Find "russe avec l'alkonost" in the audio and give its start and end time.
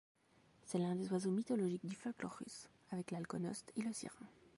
2.39-3.71